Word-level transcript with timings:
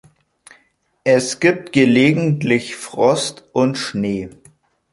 Es 1.03 1.39
gibt 1.39 1.73
gelegentlich 1.73 2.75
Frost 2.75 3.47
und 3.53 3.75
Schnee. 3.77 4.31